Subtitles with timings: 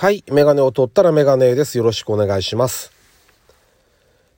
[0.00, 0.24] はい。
[0.32, 1.76] メガネを取ったらメガネです。
[1.76, 2.90] よろしくお願いします。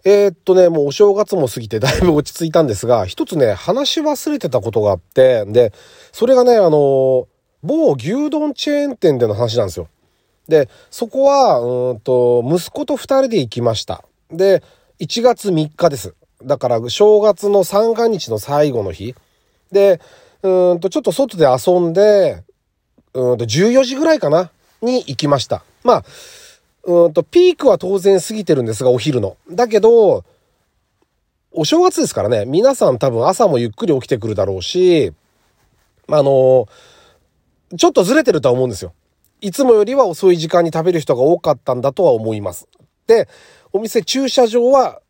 [0.04, 5.72] えー、っとね、もうお正月も過ぎてだいぶ落ち着いたんですが、一つね、話し忘れてたことがあって、で、
[6.10, 7.28] それがね、あの、
[7.62, 9.86] 某牛丼チェーン店での話なんですよ。
[10.48, 14.04] で、そこは、うんと、息子と二人で行きました。
[14.32, 14.64] で、
[14.98, 16.16] 1月3日です。
[16.42, 19.14] だから、正月の三が日の最後の日。
[19.70, 20.00] で、
[20.42, 22.42] うんと、ちょっと外で遊んで、
[23.14, 24.50] うんと、14時ぐらいかな
[24.82, 25.62] に行きました。
[25.82, 26.04] まあ、
[26.84, 29.36] うんと、ピークは当然過ぎてるんですが、お昼の。
[29.50, 30.24] だけど、
[31.52, 35.12] お正月ですからね、皆さん多分朝もゆっくり起きてくるだろうし、
[36.08, 36.66] あの、
[37.76, 38.92] ちょっとずれてるとは思うんですよ。
[39.40, 42.68] いつもよりは遅い時間に食べる人が多かったんだとは思います。
[43.06, 43.28] で、
[43.72, 45.00] お店駐車場は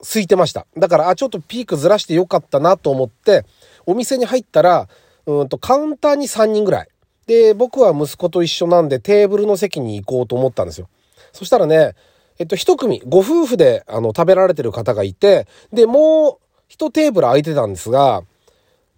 [0.00, 0.66] 空いてました。
[0.76, 3.44] だから、あ、ちょっとピークずらしてよかったなと思って、
[3.86, 4.88] お店に入ったら、
[5.26, 6.88] うんと、カウンターに3人ぐらい。
[7.26, 10.88] で、僕は息子と一緒なんでテーブルの席に行こうと思ったんですよ。
[11.32, 11.94] そしたらね、
[12.38, 18.22] えっと、一組、ご夫婦で、あの、食べられてる方がいて、で、もう、一テーブル空いてたんですが、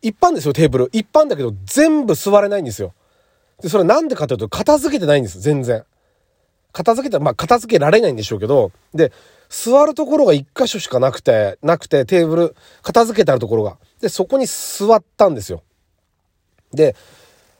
[0.00, 0.90] 一般ですよ、テーブル。
[0.92, 2.94] 一般だけど、全部座れないんですよ。
[3.60, 5.84] で、それなんでかというと、片付けてないんです、全然。
[6.72, 9.12] 片付けたまあ、片付けられないんでしょうけど、で、
[9.48, 13.78] 座るところが一箇所しかなくて、なくて、テーブル、片付けてあるところが。
[14.00, 15.62] で、そこに座ったんですよ。
[16.72, 16.96] で、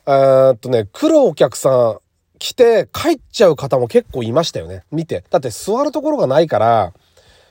[0.07, 1.99] え、っとね、来るお客さん
[2.39, 4.83] 来て帰っちゃう方も結構いましたよね。
[4.91, 5.25] 見て。
[5.31, 6.93] だって座るところがないから、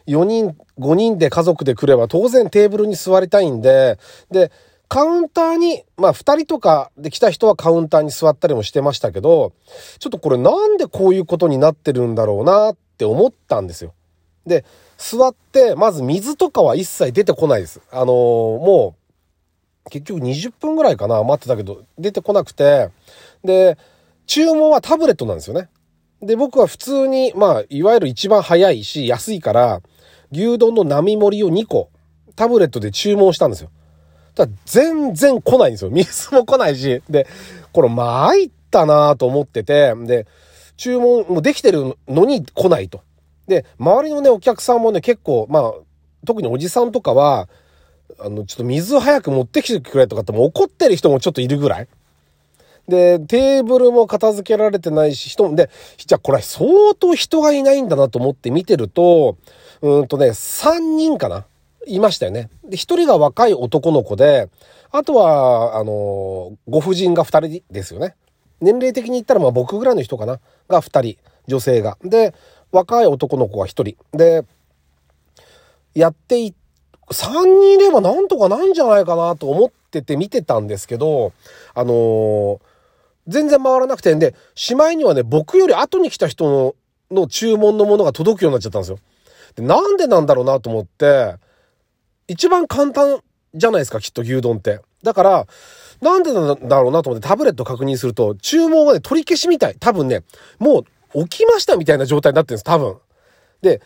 [0.07, 3.97] 4人、5人で家族で来れば当然テーブルに座りたいんで、
[4.29, 4.51] で、
[4.89, 9.53] カウンターに、まあ2人とかで来た人はカウンターに座ったりもしてましたけど、
[9.97, 13.93] ちょっとこれなんでこういうことになってるんだろうなって思ったんですよ。
[14.45, 14.65] で、
[14.97, 17.81] 座って、まず水とかは一切出てこないです。
[17.91, 19.02] あのー、もう、
[19.89, 22.89] 結局20分ぐらいかな、待ってたけど、出てこなくて、
[23.43, 23.77] で、
[24.25, 25.69] 注文はタブレットなんですよね。
[26.21, 29.81] で、僕は普通に、まあ、いわゆる一番早いし、安いから、
[30.31, 31.89] 牛丼の並盛りを2個、
[32.35, 33.69] タブレットで注文したんですよ。
[34.35, 35.91] ただ、全然来ないんですよ。
[35.93, 37.01] 水も来ないし。
[37.09, 37.27] で、
[37.71, 40.25] これ参ったなと思ってて、で、
[40.77, 43.01] 注文もできてるのに来ないと。
[43.47, 45.73] で、周りのね、お客さんもね、結構、まあ、
[46.25, 47.49] 特におじさんとかは、
[48.23, 51.87] あの、ちょっと水を早く持ってきてくれとかってもう怒ってる人もちょっといるぐらい？
[52.87, 59.37] で、テーブルも片付けられてないし、人も、で、じゃあこれ相当人がいないんだなと思って見てると、
[59.81, 61.45] うんとね、3人かな？
[61.85, 62.49] いましたよね。
[62.63, 64.49] で、1人が若い男の子で、
[64.91, 68.15] あとは、あの、ご婦人が2人ですよね。
[68.61, 70.39] 年齢的に言ったらまあ僕ぐらいの人かな？
[70.69, 71.17] が2人、
[71.47, 71.97] 女性が。
[72.03, 72.33] で、
[72.71, 74.17] 若い男の子が1人。
[74.17, 74.45] で、
[75.93, 76.62] やっていって、
[77.11, 81.33] 3人いればなんとかなんじゃないかなと思ってて見てたんですけど、
[81.73, 82.59] あのー、
[83.27, 86.75] 全然回らなくてんで、しまいにはね、僕より後に来た人の
[87.13, 88.99] の注文のものが届くようになっちゃったんですよ。
[89.55, 91.35] で、なんでなんだろうなと思って、
[92.27, 93.19] 一番簡単
[93.53, 94.81] じゃないですか、きっと牛丼って。
[95.03, 95.47] だから、
[96.01, 99.75] なんでなんだろうなと思ってタブレット確認すると、注文がね、取り消しみたい。
[99.79, 100.23] 多分ね、
[100.59, 100.83] も
[101.13, 102.97] う起きましたみたいな状態になってるんです、多分。
[103.61, 103.81] で、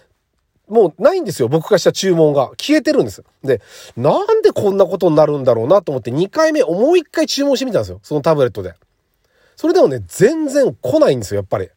[0.67, 1.47] もうないんですよ。
[1.47, 2.49] 僕がした注文が。
[2.57, 3.23] 消えてるんです。
[3.43, 3.61] で、
[3.95, 7.99] なんでこんなことになるんだろうなと思って2回目、もう1回注文してみたんですよ。
[8.03, 8.73] そのタブレットで。
[9.55, 11.69] それでもね、全然来ないんですよ、やっぱり。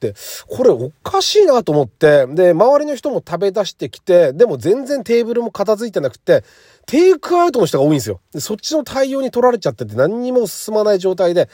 [0.00, 0.14] で、
[0.48, 6.44] これおかしいなと思って、で、周りの人も食べ出してきて、でも全然テーブルも片付いてなくて、
[6.86, 8.20] テイクアウトの人が多いんですよ。
[8.32, 11.48] で、そっちの対応に取られちゃってて何にも進まない状態で、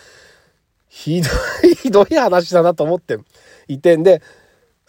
[0.88, 1.28] ひど
[1.68, 3.18] い、ひどい話だなと思って
[3.68, 4.22] いてんで、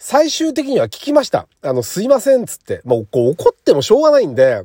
[0.04, 1.46] 最終的には聞きました。
[1.62, 2.80] あの、すいません、つって。
[2.84, 4.64] もう、こう、怒ってもしょうがないんで、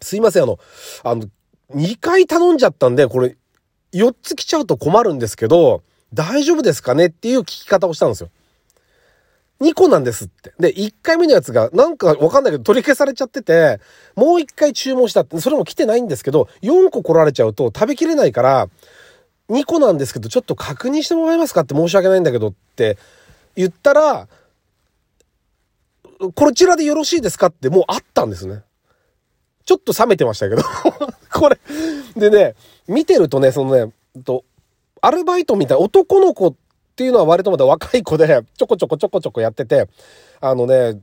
[0.00, 0.58] すいません、あの、
[1.02, 1.26] あの、
[1.74, 3.36] 2回頼んじゃったんで、これ、
[3.92, 5.82] 4つ来ちゃうと困るんですけど、
[6.14, 8.30] 大丈夫ですかねっていう聞き方をしたんですよ。
[9.60, 10.54] 2個なんですって。
[10.58, 13.78] で、1回目のやつが、なんかわかんないけど取り消されちゃってて、
[14.16, 18.68] もう1回注文したって、それも来てないんですけど、4個来られちゃうと食べきれないから、
[19.50, 22.96] 2個なんですけど、ちょっと確認してもらえますかって申し訳ないんだけどって
[23.56, 24.28] 言ったら、
[26.34, 28.62] こちらでよろしいですかってもうあったんですね。
[29.64, 30.62] ちょっと冷めてましたけど
[31.32, 31.58] これ
[32.16, 32.54] でね、
[32.86, 33.92] 見てるとね、そのね、
[34.24, 34.44] と、
[35.00, 36.54] アルバイトみたいな男の子っ
[36.96, 39.88] ていうのは割とまだ若い子で、ちょこちょこちょこちょこやってて、
[40.40, 41.00] あのね、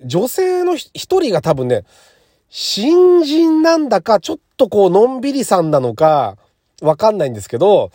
[0.00, 0.90] 女性の一
[1.20, 1.84] 人が多分ね、
[2.48, 6.36] 新人なんだか、ちょっとこう、のんびりさんなのか、
[6.80, 7.90] わかんないんですけど、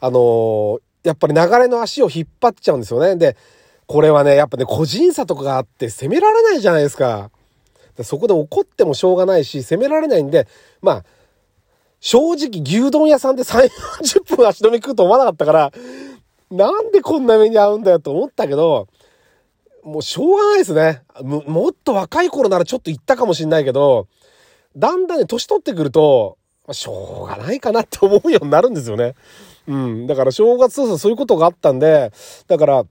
[0.00, 3.16] あのー、やっぱり流れの足を引っ張っちゃうんですよね。
[3.16, 3.36] で、
[3.86, 7.30] これはね、やっぱね、個人差とかがあって責められないじゃないですか。
[8.02, 10.48] そこで怒ってもしょうがないし、責められないんで、
[10.80, 11.04] まあ、
[12.00, 13.68] 正直牛丼屋さんで3、
[14.00, 15.72] 40分足止め食うと思わなかったから、
[16.50, 18.88] なんでこんな目に遭うんだよと思ったけど、
[19.82, 21.02] もうしょうがないですね。
[21.22, 24.06] もっと若い頃ならちょっと言ったかもしんないけど、
[24.76, 26.38] だんだんね、年取ってくると、
[26.70, 29.14] しょうがないかなって思うようになるんですよね。
[29.68, 30.06] うん。
[30.06, 32.12] だから正月そうそういうことがあったんで、
[32.48, 32.84] だから、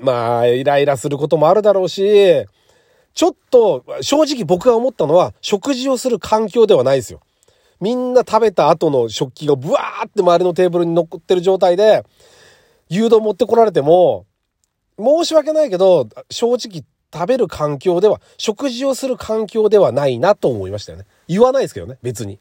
[0.00, 2.44] まあ、イライラすることもあるだろうし、
[3.14, 7.20] ちょっと、正直僕が思ったのは、食事をする環境ではないですよ。
[7.80, 12.04] みんな食べた後の食器がブワーって周りのテーブルに残ってる状態で、
[12.90, 14.26] 牛丼持ってこられても、
[14.98, 21.06] 申し訳ないけど、正直食べる環境では、食事をする環境ではないなと思いましたよね。
[21.28, 22.40] 言わないですけどね、別に。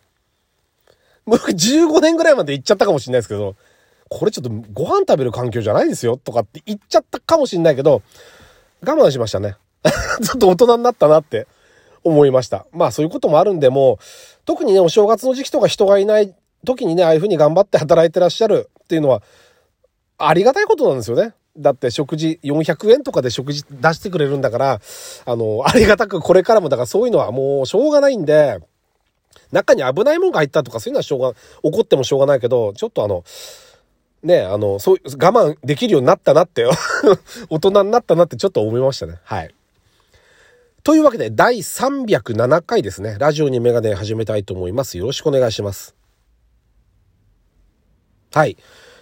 [1.25, 3.55] 僕15年ぐらいまで行っちゃったかもしれないですけど、
[4.09, 8.01] これちょっとご飯食べる環境じゃないですよとかって言っちゃったかもしれないけど、
[8.81, 9.55] 我慢しましたね。
[10.23, 11.47] ちょっと大人になったなって
[12.03, 12.65] 思いました。
[12.71, 13.97] まあそういうこともあるんで、もう、
[14.45, 16.35] 特にね、お正月の時期とか人がいない
[16.65, 19.23] 時にね、ああいう風に頑張って働いてらっしゃるっていうのは、
[20.17, 21.33] ありがたいことなんですよね。
[21.57, 24.81] だって食事400円とかで食事出してくれるんだから、
[25.25, 28.59] あの、ありがたくこれからもだからそういうのはもうしょうがないんで、
[29.53, 33.23] 中に危ないもんが入ったとかそういうのはしょうが、怒ってもしょうがないけど、ちょっとあの、
[34.23, 36.65] ね、あの、そう、我慢できるようになったなって
[37.49, 39.19] 大人になったなってちょっと思いましたね。
[39.23, 39.53] はい。
[40.83, 43.15] というわけで、第307回ですね。
[43.19, 44.97] ラジオにメガネ始めたいと思います。
[44.97, 45.95] よろしくお願いします。
[48.33, 48.57] はい。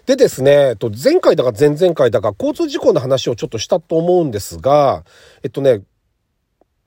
[0.06, 5.06] でですね、と、前回だか前々回だか交通事故の話をちょっとしたと思うんですが、
[5.44, 5.82] えっとね、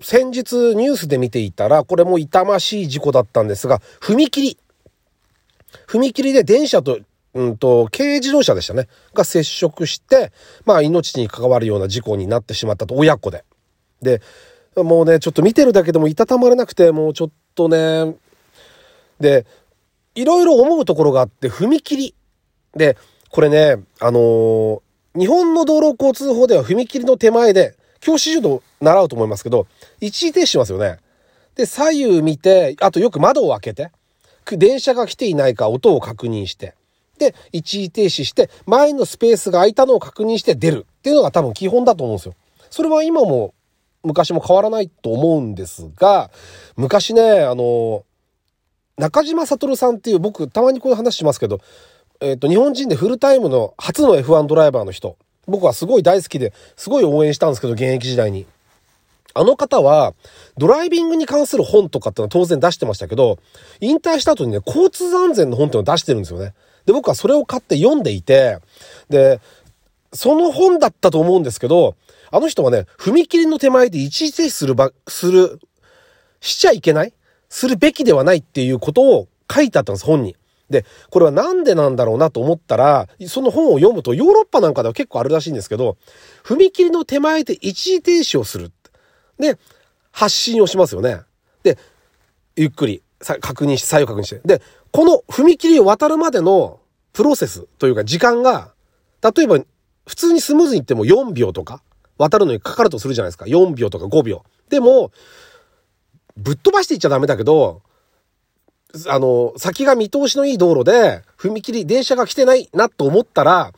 [0.00, 4.58] 先日ニュースで見ていたら、これも痛ましい事故だったんですが、踏切。
[5.86, 6.98] 踏切で電車と、
[7.34, 8.88] うんと、軽自動車でしたね。
[9.14, 10.32] が接触して、
[10.64, 13.44] まあ命に関わるような事故になってしまったと、親子で。
[14.02, 14.20] で、
[14.76, 18.14] もうね、ちょっと見てるだけでもいたたまれなくて、もうちょっとね、
[19.20, 19.46] で、
[20.14, 22.14] いろいろ思うところがあって、踏切。
[22.74, 22.96] で、
[23.30, 24.80] これね、あのー、
[25.16, 29.66] 日本の道路交通法では踏切の手前で、教師柔道習うと思いますけど、
[29.98, 30.98] 一時停止しますよね。
[31.54, 33.90] で、左右見て、あとよく窓を開けて、
[34.58, 36.74] 電車が来ていないか音を確認して、
[37.18, 42.34] で、一時停止して、前のスペースが空いたのを確認して出るっていうのが多分基本だと思うんですよ。
[42.68, 43.54] それは今も
[44.02, 46.30] 昔も変わらないと思うんですが、
[46.76, 48.04] 昔ね、あの、
[48.98, 51.60] 中島悟さんっていう僕たまにこういう話しますけど、
[52.20, 55.16] えっ、ー、と、日本人でフルタイムの初の F1 ドライバーの人。
[55.46, 58.46] 僕はすごい大好きで、すごい応援したんですけど、現役時代に。
[59.34, 60.14] あの方は、
[60.56, 63.38] ドライビングに関する本とかってのは当然出してましたけど、
[63.80, 66.54] 引退した後にね、交通安全の本っていうのを出してるんですよね。
[66.86, 68.58] で、僕はそれを買って読んでいて、
[69.08, 69.40] で、
[70.12, 71.96] その本だったと思うんですけど、
[72.30, 75.60] あの人はね、踏切の手前で一時停止するば、する、
[76.40, 77.12] しちゃいけない
[77.48, 80.36] するべきではないっていうことを書いてあったんです、本に。
[80.70, 85.96] で、これはなんでなんだろうなと思ったら、その本を読むとヨーロッパなんかでは結構あるらしいんですけど、
[86.44, 88.72] 踏切の手前で一時停止をする。
[89.38, 89.58] で、
[90.10, 91.20] 発信をしますよね。
[91.62, 91.78] で、
[92.56, 94.40] ゆっくり確認して、左右確認して。
[94.44, 96.80] で、この踏切を渡るまでの
[97.12, 98.72] プロセスというか時間が、
[99.22, 99.58] 例えば
[100.06, 101.82] 普通にスムーズに行っても4秒とか
[102.18, 103.46] 渡るのにかかるとするじゃないですか。
[103.46, 104.44] 4秒とか5秒。
[104.68, 105.10] でも、
[106.36, 107.82] ぶっ飛ばしていっちゃダメだけど、
[109.08, 113.72] あの、先が見通しのいい道路で、踏切、電車が来てないなと思ったら、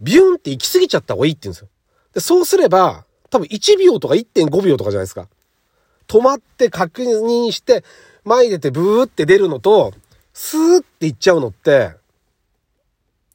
[0.00, 1.68] ビューンって行き過ぎちゃった方がいいって言うんですよ。
[2.14, 5.28] で、そうすれば、多分1秒とか1.5秒とかじゃないですか。
[6.08, 7.84] 止まって確認して、
[8.24, 9.94] 前に出てブーって出るのと、
[10.34, 11.94] スーって行っちゃうのって、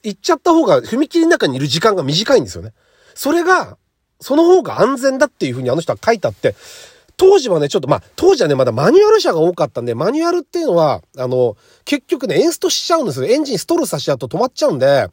[0.03, 2.73] 行っちゃった方が踏切の中にいる時間が短いんですよね。
[3.15, 3.77] それが、
[4.19, 6.55] その方が安全だっていうふうにあの人は書いてあって、
[7.17, 13.25] 当時はね、ちょっとまあ、当時はね、まだマニュアル車が多かったんで、マニュアルっていうのは、あの、結局ね、エンストしちゃうんですよ。
[13.25, 15.07] エンジンストールさしちゃうと止まっちゃうんで、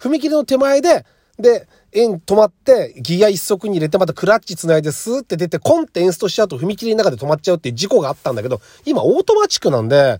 [0.00, 1.04] 踏切の手前で、
[1.38, 10.18] で、エン止まって、ギア一足に入れて、またクラッチ繋いでスーって出て、コンってエンストしちゃうと踏切の中で止まっちゃうっていう事故があったんだけど、今オートマチックなんで、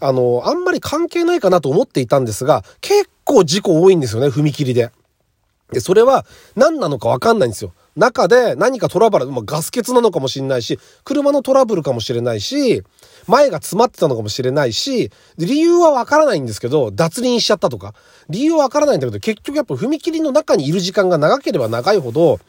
[0.00, 4.90] あの、あんまり関係ないかなと思っていたんですが、結構事故多いんですよね、踏切で。
[5.74, 6.24] で、それは
[6.56, 7.72] 何なのかわかんないんですよ。
[7.96, 12.82] 中で何かトラブル、まあ、ガス欠なのかもしれないし、車のトラブルかもしれないし、
[13.26, 17.94] 前が詰まってたのかもしれないし、理由はわからないんですけど、脱輪しちゃったとか、
[18.28, 22.40] 理由はわからないんだけど、結局やっぱ踏切の中にいる時間が長ければ長いほど、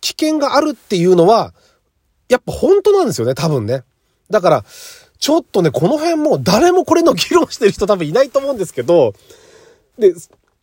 [0.00, 1.54] 危険があるっていうのは、
[2.28, 3.84] やっぱ本当なんですよね、多分ね。
[4.30, 4.64] だから、
[5.18, 9.14] ちょっとね、この辺も誰もこれの議論してる人多分いないと思うんですけど、
[9.98, 10.12] で、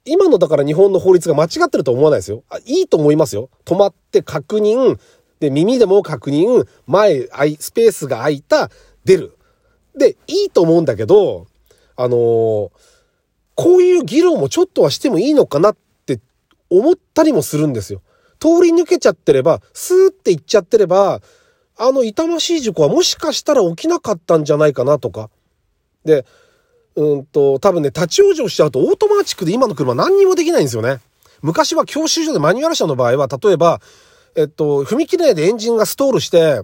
[0.05, 2.43] 今のだから日本の法律が間違ってると思わないですよ。
[2.49, 3.49] あいいと思いますよ。
[3.65, 4.99] 止まって確認、
[5.39, 7.27] で、耳でも確認、前、
[7.59, 8.69] スペースが空いた、
[9.03, 9.37] 出る。
[9.95, 11.47] で、いいと思うんだけど、
[11.95, 12.71] あのー、
[13.55, 16.19] こういう議論もちょっとはしてもいいのかなって
[16.69, 18.01] 思ったりもするんですよ。
[18.39, 21.21] 通り抜けちゃってれば、スーって行っちゃってれば、
[21.77, 25.29] あの痛ましい事故はもしかしたら起きなかったんじゃないかなとか。
[26.05, 26.25] で、
[26.95, 30.99] うんと、多分ね、立ち往生しちゃうとオートマチックで今の車何にもできないんですよね。
[31.41, 33.81] 昔は教習所でマニュアル車の場合は、例えば、
[34.35, 36.61] えっと、踏切内でエンジンがストールして、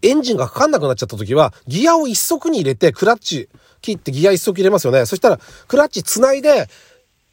[0.00, 3.48] エンジンがかかんなくなっちゃった時は、ギアを一速に入れて、クラッチ
[3.80, 5.06] 切ってギア一速入れますよね。
[5.06, 6.68] そしたら、クラッチ繋いで、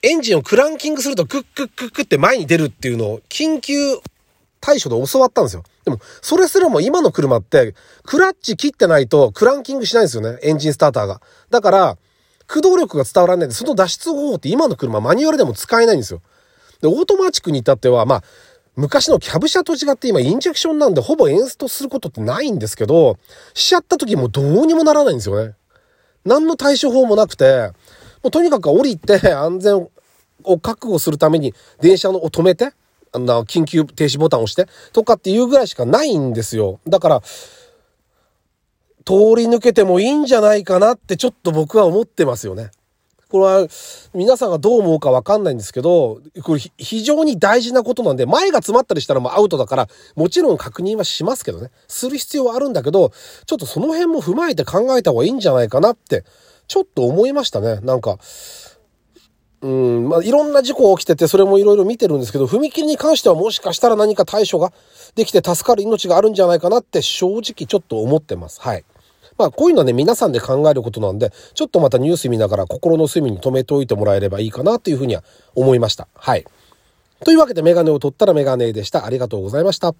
[0.01, 3.95] エンジンをクランキングするとクックックックって前に出るっていうのを緊急
[4.61, 5.63] 対処で教わったんですよ。
[5.85, 10.39] でも、それすらも今の車って、クラッチ切ってないとクランキングしないんですよね。
[10.41, 11.21] エンジンスターターが。
[11.49, 11.97] だから、
[12.47, 16.21] 駆動力が伝わらないんで、その脱出方法って今の車マニュアルでも使えないんですよ。
[16.81, 18.23] で、オートマチックに至っては、まあ、
[18.75, 23.17] 昔のキャブ車と違って今インジェクションなんでほぼエンストすることってないんですけど、
[23.53, 25.53] しちゃった時もどうにもならないんですよね。
[26.25, 27.71] 何の対処法もなくて、
[28.23, 29.87] もうとにかく降りて安全
[30.43, 32.71] を確保するために電車のを止めて、
[33.11, 36.79] あの、緊急停止ボタンを押して、とかっていうぐらいしかないんですよ。
[36.87, 37.21] だから、
[39.05, 42.71] 通り抜けてもいいんじゃないかなってちょっと僕は思ってますよね。
[43.29, 43.67] これは
[44.13, 51.69] 皆さんがどう思うかわかんないんですけど、これ非常に大事なことなんで、前が詰まったりしたらもうアウトだから、もちろん確認はしますけどね。
[51.87, 53.11] する必要はあるんだけど、
[53.45, 56.23] ちょっとその辺も踏まえて考えた方がいいんじゃないかなって、
[56.67, 57.79] ちょっと思いましたね。
[57.81, 58.17] なんか、
[59.61, 64.71] うん、まあ、いろんな事故起きてて、それもいろいろ見てるんですけど、踏切に関してはもしかしたら何か対処が
[65.15, 68.61] できて助かる命があるんじゃないかなって正直ちょっと思ってます。
[68.61, 68.85] はい。
[69.37, 75.23] まあこういうのはね、皆さんで考えることなんで、ちょっとまたニュース見ながら心の隅に留めておいてもらえればいいかなというふうには
[75.55, 76.07] 思いました。
[76.15, 76.45] はい。
[77.25, 79.05] というわけでメガネを取ったらメガネでした。
[79.05, 79.93] ありがとうございました。